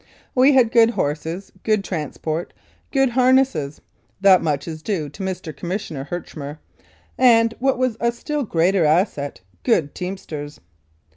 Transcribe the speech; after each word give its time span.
We 0.33 0.53
had 0.53 0.71
good 0.71 0.89
horses, 0.89 1.51
good 1.61 1.83
transport, 1.83 2.53
good 2.89 3.09
harness 3.09 3.55
(that 4.19 4.41
much 4.41 4.67
is 4.67 4.81
due 4.81 5.09
to 5.09 5.21
Mr. 5.21 5.55
Commissioner 5.55 6.05
Herchmer) 6.09 6.57
and, 7.19 7.53
what 7.59 7.77
was 7.77 7.97
a 7.99 8.11
still 8.11 8.41
greater 8.41 8.83
asset, 8.83 9.41
good 9.61 9.93
teamsters. 9.93 10.59